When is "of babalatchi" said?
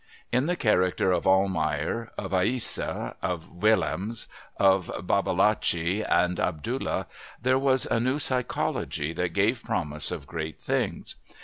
4.57-6.01